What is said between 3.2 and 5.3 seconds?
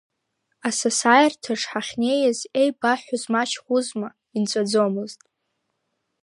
мачхәызма, инҵәаӡомызт.